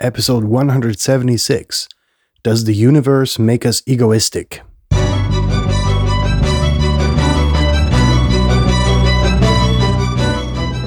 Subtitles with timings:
[0.00, 1.86] episode 176
[2.42, 4.62] Does the Universe Make Us Egoistic?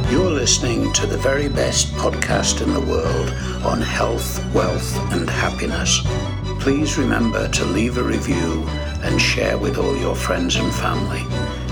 [0.10, 3.30] You're listening to the very best podcast in the world
[3.64, 6.02] on health, wealth, and happiness.
[6.60, 8.64] Please remember to leave a review
[9.04, 11.24] and share with all your friends and family.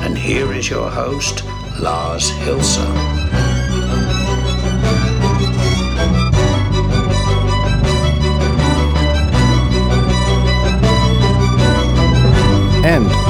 [0.04, 1.44] And here is your host,
[1.80, 3.21] Lars Hilser.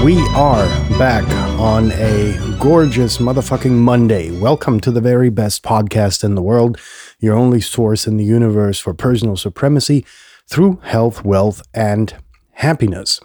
[0.03, 0.65] We are
[0.97, 1.29] back
[1.59, 4.31] on a gorgeous motherfucking Monday.
[4.31, 6.79] Welcome to the very best podcast in the world,
[7.19, 10.03] your only source in the universe for personal supremacy
[10.47, 12.15] through health, wealth, and
[12.53, 13.19] happiness.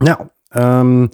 [0.00, 1.10] Now, um,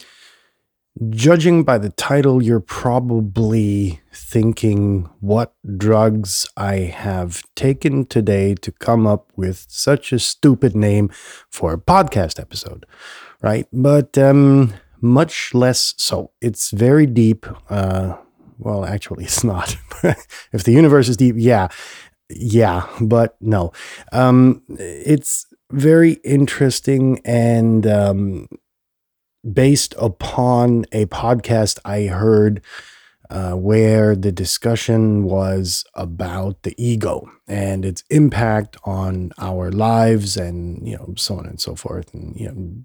[1.10, 9.04] judging by the title, you're probably thinking what drugs I have taken today to come
[9.04, 11.10] up with such a stupid name
[11.50, 12.86] for a podcast episode
[13.42, 13.66] right?
[13.72, 14.74] But um,
[15.06, 16.30] much less so.
[16.40, 17.46] It's very deep.
[17.70, 18.16] Uh,
[18.58, 19.76] well, actually, it's not.
[20.52, 21.68] if the universe is deep, yeah,
[22.30, 23.72] yeah, but no.
[24.12, 28.48] Um, it's very interesting and um,
[29.50, 32.62] based upon a podcast I heard.
[33.28, 40.86] Uh, where the discussion was about the ego and its impact on our lives and
[40.86, 42.84] you know so on and so forth and you know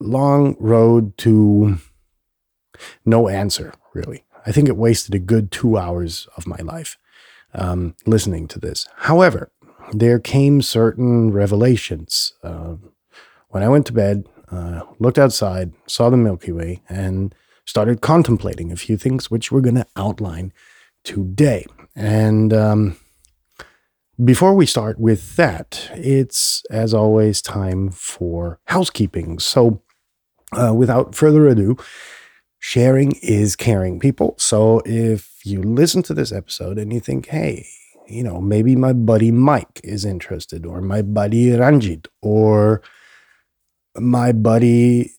[0.00, 1.78] long road to
[3.04, 4.24] no answer, really.
[4.46, 6.96] I think it wasted a good two hours of my life
[7.54, 8.88] um, listening to this.
[8.96, 9.50] However,
[9.92, 12.32] there came certain revelations.
[12.42, 12.76] Uh,
[13.48, 18.72] when I went to bed, uh, looked outside, saw the Milky Way, and started contemplating
[18.72, 20.52] a few things which we're going to outline
[21.04, 21.66] today.
[21.94, 22.96] And um,
[24.22, 29.38] before we start with that, it's as always time for housekeeping.
[29.38, 29.82] So,
[30.52, 31.76] uh, without further ado,
[32.58, 34.34] sharing is caring, people.
[34.38, 37.66] So if you listen to this episode and you think, hey,
[38.06, 42.82] you know, maybe my buddy Mike is interested, or my buddy Ranjit, or
[43.96, 45.12] my buddy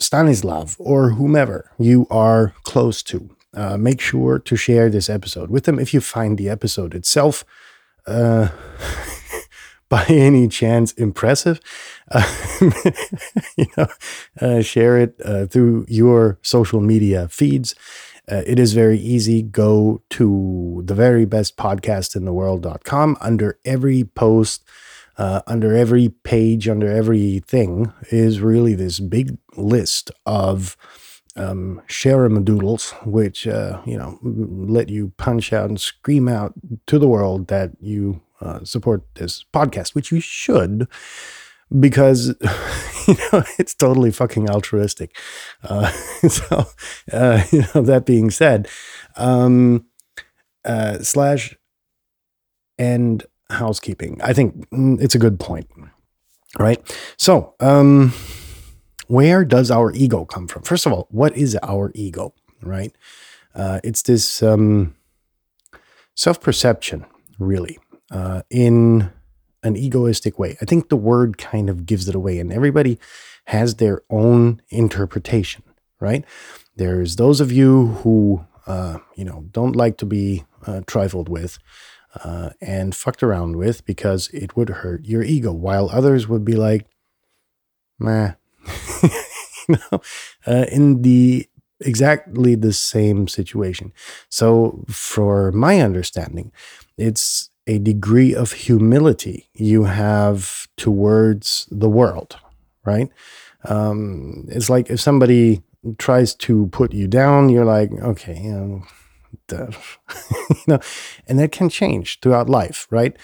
[0.00, 5.64] Stanislav, or whomever you are close to, uh, make sure to share this episode with
[5.64, 7.44] them if you find the episode itself.
[8.06, 8.48] Uh,
[9.88, 11.60] by any chance impressive,
[12.10, 12.60] uh,
[13.56, 13.86] you know,
[14.40, 17.74] uh, share it uh, through your social media feeds.
[18.30, 19.42] Uh, it is very easy.
[19.42, 24.64] Go to the very best podcast in the world.com under every post,
[25.16, 30.76] uh, under every page, under everything is really this big list of
[31.36, 31.80] um,
[32.44, 36.52] doodles, which, uh, you know, let you punch out and scream out
[36.86, 40.88] to the world that you uh, support this podcast, which you should,
[41.78, 42.28] because
[43.08, 45.16] you know it's totally fucking altruistic.
[45.62, 45.90] Uh,
[46.28, 46.66] so,
[47.12, 48.68] uh, you know, that being said,
[49.16, 49.86] um,
[50.64, 51.56] uh, slash
[52.78, 54.20] and housekeeping.
[54.22, 55.68] I think mm, it's a good point,
[56.58, 56.80] right?
[57.16, 58.12] So, um,
[59.08, 60.62] where does our ego come from?
[60.62, 62.94] First of all, what is our ego, right?
[63.54, 64.94] Uh, it's this um,
[66.14, 67.04] self perception,
[67.38, 67.78] really
[68.10, 69.10] uh, in
[69.62, 70.56] an egoistic way.
[70.62, 72.98] I think the word kind of gives it away, and everybody
[73.46, 75.62] has their own interpretation,
[76.00, 76.24] right?
[76.76, 81.58] There's those of you who, uh, you know, don't like to be uh, trifled with
[82.24, 86.54] uh, and fucked around with because it would hurt your ego, while others would be
[86.54, 86.86] like,
[87.98, 88.32] "Meh,"
[89.68, 90.00] you know,
[90.46, 91.46] uh, in the
[91.80, 93.92] exactly the same situation.
[94.30, 96.52] So, for my understanding,
[96.96, 102.38] it's a degree of humility you have towards the world,
[102.84, 103.10] right?
[103.66, 105.62] Um, it's like if somebody
[105.98, 108.82] tries to put you down, you're like, okay, you know,
[110.50, 110.80] you know,
[111.26, 113.14] and that can change throughout life, right?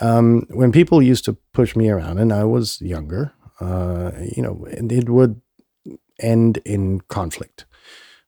[0.00, 4.66] Um, when people used to push me around, and I was younger, uh, you know,
[4.68, 5.40] it would
[6.20, 7.64] end in conflict.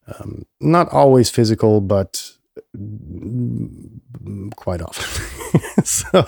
[0.07, 2.33] Um, not always physical, but
[4.57, 5.25] quite often.
[5.85, 6.25] so,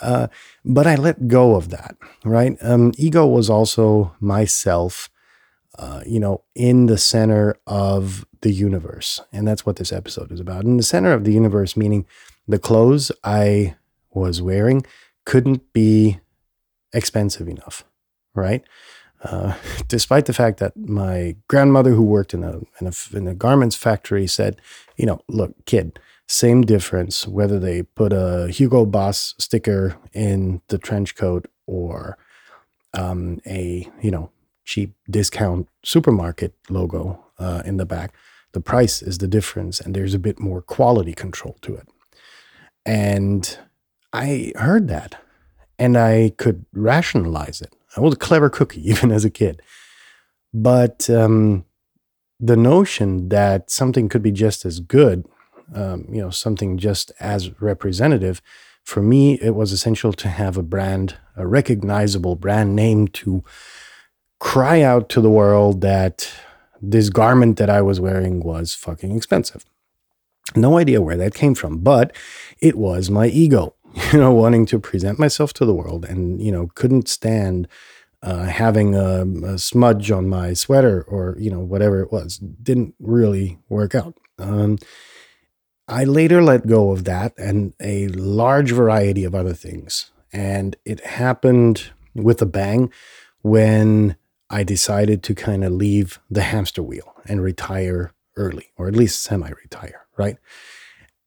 [0.00, 0.28] uh,
[0.64, 2.56] but I let go of that, right?
[2.62, 5.10] Um, ego was also myself,
[5.78, 9.20] uh, you know, in the center of the universe.
[9.32, 10.64] And that's what this episode is about.
[10.64, 12.06] In the center of the universe, meaning
[12.48, 13.76] the clothes I
[14.12, 14.84] was wearing
[15.24, 16.20] couldn't be
[16.92, 17.84] expensive enough,
[18.34, 18.62] right?
[19.22, 19.54] Uh,
[19.88, 23.76] despite the fact that my grandmother, who worked in a, in a in a garments
[23.76, 24.60] factory, said,
[24.96, 25.98] "You know, look, kid,
[26.30, 32.16] same difference whether they put a Hugo Boss sticker in the trench coat or
[32.94, 34.30] um, a you know
[34.64, 38.14] cheap discount supermarket logo uh, in the back.
[38.52, 41.88] The price is the difference, and there's a bit more quality control to it.
[42.86, 43.58] And
[44.12, 45.20] I heard that,
[45.80, 47.74] and I could rationalize it.
[47.96, 49.62] I was a clever cookie even as a kid,
[50.54, 51.64] but um,
[52.38, 55.26] the notion that something could be just as good,
[55.74, 58.40] um, you know, something just as representative,
[58.84, 63.44] for me, it was essential to have a brand, a recognizable brand name to
[64.38, 66.32] cry out to the world that
[66.80, 69.64] this garment that I was wearing was fucking expensive.
[70.56, 72.16] No idea where that came from, but
[72.60, 73.74] it was my ego,
[74.12, 77.68] you know, wanting to present myself to the world and, you know, couldn't stand
[78.22, 82.36] uh, having a, a, smudge on my sweater or, you know, whatever it was.
[82.38, 84.14] Didn't really work out.
[84.38, 84.78] Um,
[85.90, 90.12] I later let go of that and a large variety of other things.
[90.32, 92.92] And it happened with a bang
[93.42, 94.16] when
[94.48, 99.22] I decided to kind of leave the hamster wheel and retire early, or at least
[99.22, 100.36] semi retire, right?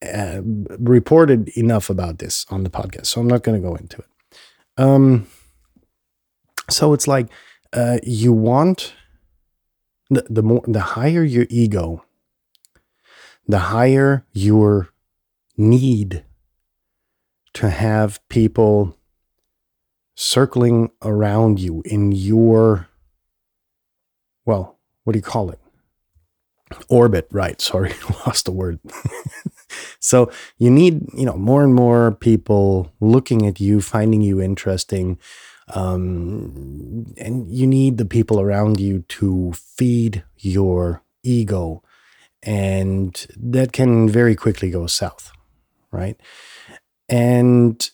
[0.01, 3.97] Uh, reported enough about this on the podcast, so I'm not going to go into
[3.97, 4.37] it.
[4.77, 5.27] Um,
[6.69, 7.27] so it's like
[7.73, 8.93] uh, you want
[10.09, 12.03] the, the more the higher your ego
[13.47, 14.89] the higher your
[15.57, 16.23] need
[17.53, 18.97] to have people
[20.15, 22.87] circling around you in your,
[24.45, 25.59] well, what do you call it?
[26.89, 27.59] Orbit, right?
[27.61, 27.93] Sorry,
[28.25, 28.79] lost the word.
[29.99, 35.19] so you need, you know, more and more people looking at you, finding you interesting.
[35.73, 41.83] Um, and you need the people around you to feed your ego
[42.43, 45.31] and that can very quickly go south,
[45.91, 46.19] right?
[47.09, 47.89] And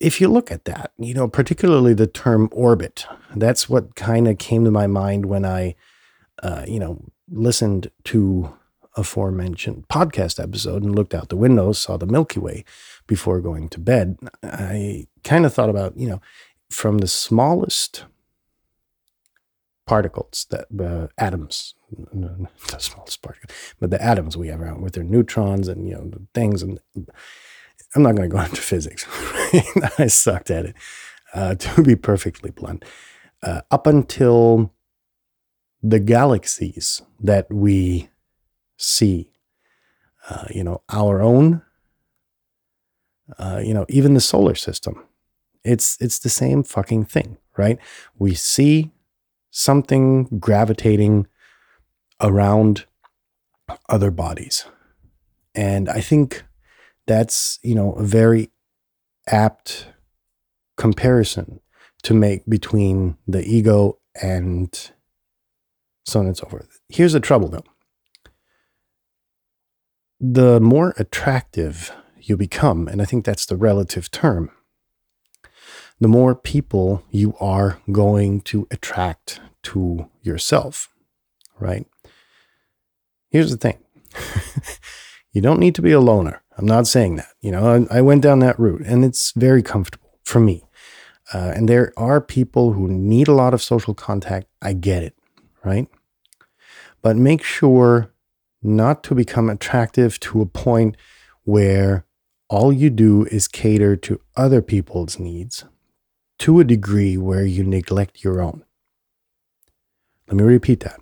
[0.00, 4.38] if you look at that, you know, particularly the term orbit, that's what kind of
[4.38, 5.74] came to my mind when I,
[6.42, 8.54] uh, you know, listened to
[8.96, 12.64] aforementioned podcast episode and looked out the window, saw the Milky Way
[13.06, 14.18] before going to bed.
[14.42, 16.20] I kind of thought about, you know,
[16.70, 18.04] from the smallest
[19.88, 21.74] particles that uh, atoms
[22.12, 22.46] the
[22.78, 23.50] smallest particle
[23.80, 26.78] but the atoms we have around with their neutrons and you know the things and
[27.94, 29.06] i'm not going to go into physics
[29.98, 30.76] i sucked at it
[31.34, 32.84] uh, to be perfectly blunt
[33.42, 34.72] uh, up until
[35.82, 38.08] the galaxies that we
[38.76, 39.30] see
[40.28, 41.62] uh, you know our own
[43.38, 45.02] uh, you know even the solar system
[45.64, 47.78] it's it's the same fucking thing right?
[48.18, 48.92] We see
[49.58, 51.26] something gravitating
[52.20, 52.86] around
[53.88, 54.66] other bodies.
[55.52, 56.44] And I think
[57.08, 58.50] that's, you know, a very
[59.26, 59.88] apt
[60.76, 61.58] comparison
[62.04, 64.92] to make between the ego and
[66.06, 66.80] so on and so forth.
[66.88, 67.64] Here's the trouble though.
[70.20, 74.52] The more attractive you become, and I think that's the relative term,
[75.98, 80.88] the more people you are going to attract to yourself,
[81.58, 81.86] right?
[83.30, 83.78] Here's the thing
[85.32, 86.42] you don't need to be a loner.
[86.56, 87.28] I'm not saying that.
[87.40, 90.64] You know, I, I went down that route and it's very comfortable for me.
[91.32, 94.46] Uh, and there are people who need a lot of social contact.
[94.62, 95.14] I get it,
[95.62, 95.88] right?
[97.02, 98.12] But make sure
[98.62, 100.96] not to become attractive to a point
[101.44, 102.06] where
[102.48, 105.64] all you do is cater to other people's needs
[106.38, 108.64] to a degree where you neglect your own.
[110.28, 111.00] Let me repeat that.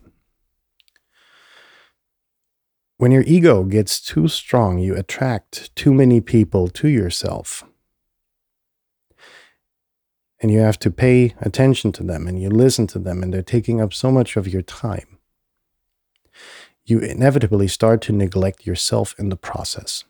[2.96, 7.64] When your ego gets too strong, you attract too many people to yourself.
[10.40, 13.42] And you have to pay attention to them and you listen to them, and they're
[13.42, 15.18] taking up so much of your time.
[16.84, 20.04] You inevitably start to neglect yourself in the process.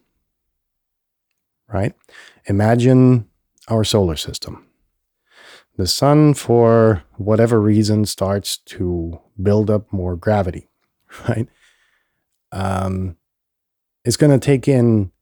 [1.68, 1.94] Right?
[2.46, 3.28] Imagine
[3.68, 4.66] our solar system
[5.76, 10.68] the sun, for whatever reason, starts to build up more gravity,
[11.28, 11.48] right?
[12.52, 13.16] Um,
[14.04, 15.12] it's going to take in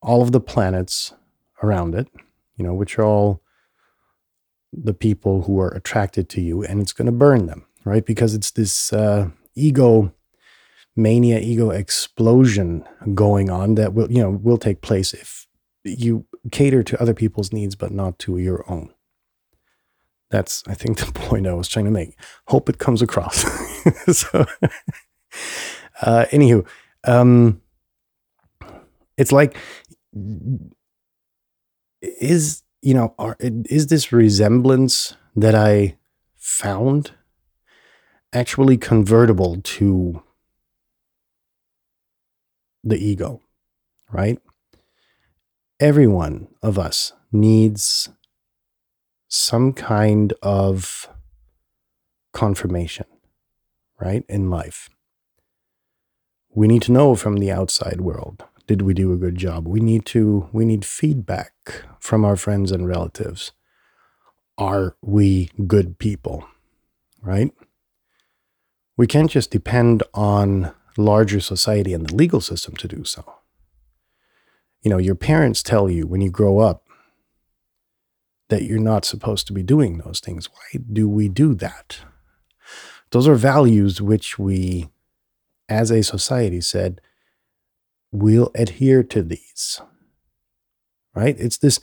[0.00, 1.14] all of the planets
[1.62, 2.08] around it,
[2.56, 3.42] you know, which are all
[4.72, 8.04] the people who are attracted to you, and it's going to burn them, right?
[8.04, 10.12] Because it's this uh, ego
[10.96, 12.84] mania, ego explosion
[13.14, 15.46] going on that will, you know, will take place if
[15.84, 18.92] you cater to other people's needs but not to your own.
[20.30, 22.18] That's, I think, the point I was trying to make.
[22.48, 23.42] Hope it comes across.
[24.16, 24.46] so,
[26.02, 26.66] uh, anywho,
[27.04, 27.60] um,
[29.16, 29.56] it's like
[32.02, 35.96] is you know are, is this resemblance that I
[36.36, 37.12] found
[38.32, 40.22] actually convertible to
[42.84, 43.40] the ego,
[44.10, 44.38] right?
[45.80, 48.08] Every one of us needs
[49.28, 51.08] some kind of
[52.32, 53.06] confirmation,
[54.00, 54.90] right, in life.
[56.54, 59.66] We need to know from the outside world did we do a good job?
[59.66, 63.50] We need to we need feedback from our friends and relatives.
[64.58, 66.46] Are we good people?
[67.22, 67.52] Right?
[68.96, 73.24] We can't just depend on larger society and the legal system to do so.
[74.82, 76.87] You know, your parents tell you when you grow up
[78.48, 80.48] that you're not supposed to be doing those things.
[80.50, 82.00] Why do we do that?
[83.10, 84.88] Those are values which we,
[85.68, 87.00] as a society, said
[88.12, 89.80] we'll adhere to these.
[91.14, 91.36] Right?
[91.38, 91.80] It's this,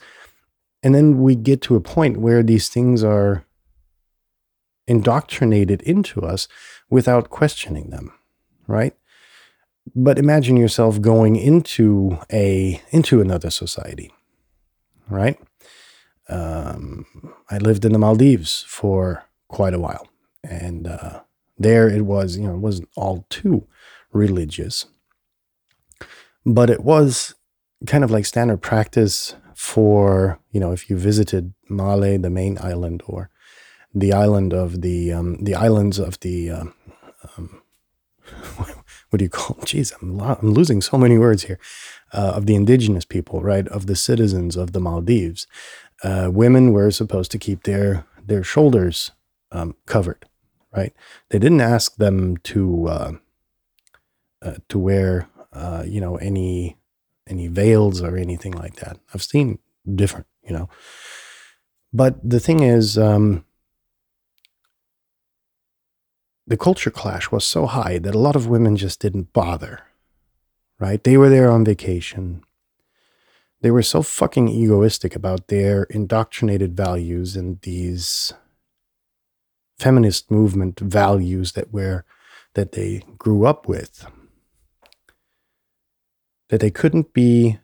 [0.82, 3.44] and then we get to a point where these things are
[4.86, 6.48] indoctrinated into us
[6.88, 8.12] without questioning them,
[8.66, 8.94] right?
[9.94, 14.12] But imagine yourself going into a into another society,
[15.08, 15.38] right?
[16.28, 17.06] Um,
[17.50, 20.08] I lived in the Maldives for quite a while,
[20.42, 21.20] and uh,
[21.58, 23.66] there it was, you know, it wasn't all too
[24.12, 24.86] religious,
[26.44, 27.34] but it was
[27.86, 33.02] kind of like standard practice for you know if you visited Male, the main island,
[33.06, 33.30] or
[33.94, 36.74] the island of the um, the islands of the um,
[37.36, 37.62] um,
[39.10, 39.56] what do you call?
[39.64, 41.58] Jeez, I'm, lo- I'm losing so many words here.
[42.12, 43.66] Uh, of the indigenous people, right?
[43.68, 45.46] Of the citizens of the Maldives,
[46.06, 49.12] uh, women were supposed to keep their their shoulders
[49.52, 50.26] um, covered,
[50.76, 50.92] right?
[51.30, 53.12] They didn't ask them to uh,
[54.42, 56.76] uh to wear uh, you know, any
[57.26, 58.98] any veils or anything like that.
[59.12, 59.58] I've seen
[59.94, 60.68] different, you know.
[61.92, 63.44] But the thing is, um,
[66.46, 69.80] the culture clash was so high that a lot of women just didn't bother,
[70.78, 71.02] right?
[71.02, 72.44] They were there on vacation.
[73.62, 78.32] They were so fucking egoistic about their indoctrinated values and these
[79.78, 82.04] feminist movement values that were
[82.54, 84.06] that they grew up with
[86.48, 87.58] that they couldn't be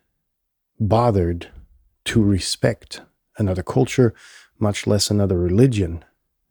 [0.79, 1.49] bothered
[2.05, 3.01] to respect
[3.37, 4.13] another culture,
[4.59, 6.03] much less another religion,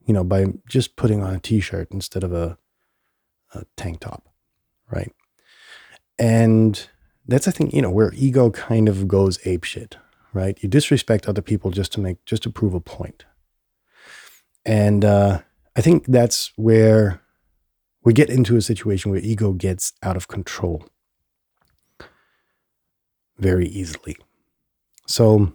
[0.06, 2.56] you know, by just putting on a t shirt instead of a,
[3.54, 4.28] a tank top,
[4.90, 5.12] right?
[6.18, 6.88] And
[7.32, 9.94] that's, I think, you know, where ego kind of goes apeshit,
[10.32, 10.58] right?
[10.62, 13.24] You disrespect other people just to make, just to prove a point.
[14.64, 15.40] And uh,
[15.76, 17.20] I think that's where
[18.04, 20.84] we get into a situation where ego gets out of control
[23.38, 24.16] very easily.
[25.06, 25.52] So,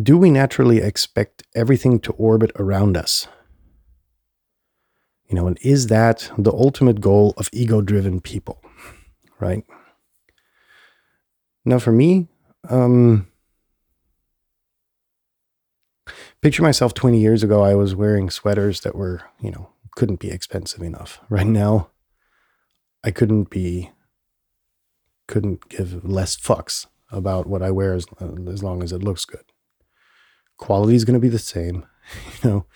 [0.00, 3.28] do we naturally expect everything to orbit around us?
[5.28, 8.62] You know, and is that the ultimate goal of ego driven people?
[9.42, 9.64] Right?
[11.64, 12.28] Now, for me,
[12.70, 13.26] um,
[16.40, 20.30] picture myself 20 years ago, I was wearing sweaters that were, you know, couldn't be
[20.30, 21.20] expensive enough.
[21.28, 21.90] Right now,
[23.02, 23.90] I couldn't be
[25.26, 28.06] couldn't give less fucks about what I wear as,
[28.48, 29.44] as long as it looks good.
[30.56, 31.86] Quality is going to be the same.
[32.42, 32.66] You know,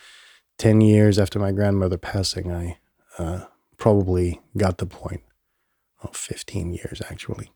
[0.59, 2.79] 10 years after my grandmother passing, I
[3.19, 3.47] uh,
[3.77, 5.23] probably got the point.
[6.03, 7.51] Well, 15 years actually.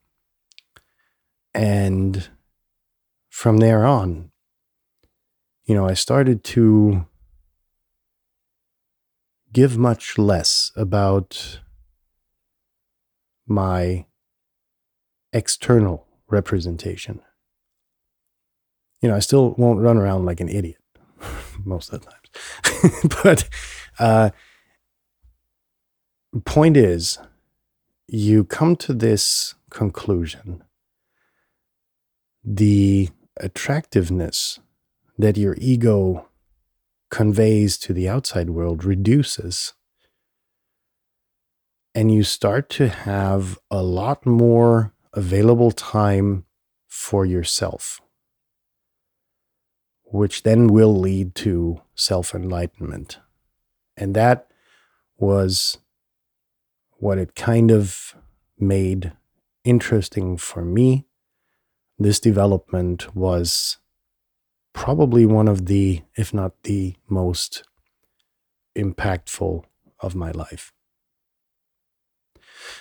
[1.52, 2.28] And
[3.28, 4.30] from there on,
[5.64, 7.06] you know, I started to
[9.52, 11.60] give much less about
[13.46, 14.06] my
[15.32, 17.20] external representation.
[19.00, 20.82] You know, I still won't run around like an idiot
[21.64, 23.08] most of the times.
[23.22, 23.48] but
[23.98, 24.30] uh,
[26.44, 27.18] point is,
[28.12, 30.64] you come to this conclusion
[32.42, 34.58] the attractiveness
[35.16, 36.26] that your ego
[37.10, 39.74] conveys to the outside world reduces.
[41.94, 46.46] And you start to have a lot more available time
[46.88, 48.00] for yourself,
[50.04, 53.18] which then will lead to self enlightenment.
[53.96, 54.48] And that
[55.18, 55.78] was
[57.00, 58.14] what it kind of
[58.58, 59.12] made
[59.64, 61.06] interesting for me.
[61.98, 63.78] This development was
[64.72, 67.64] probably one of the, if not the most
[68.76, 69.64] impactful
[69.98, 70.72] of my life.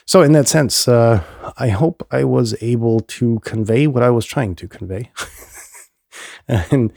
[0.06, 1.24] So, in that sense, uh,
[1.58, 5.12] I hope I was able to convey what I was trying to convey.
[6.48, 6.92] and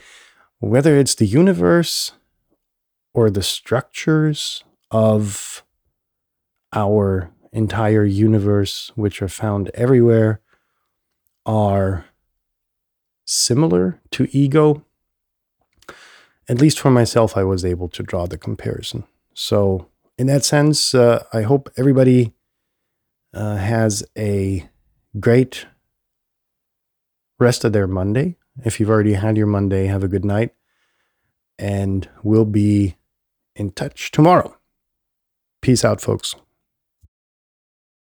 [0.59, 2.11] whether it's the universe
[3.13, 5.63] or the structures of
[6.73, 10.41] our entire universe, which are found everywhere,
[11.45, 12.05] are
[13.25, 14.83] similar to ego.
[16.49, 19.05] At least for myself, I was able to draw the comparison.
[19.33, 19.87] So,
[20.17, 22.33] in that sense, uh, I hope everybody
[23.33, 24.69] uh, has a
[25.19, 25.65] great
[27.39, 28.35] rest of their Monday.
[28.63, 30.53] If you've already had your Monday, have a good night.
[31.57, 32.95] And we'll be
[33.55, 34.57] in touch tomorrow.
[35.61, 36.35] Peace out, folks.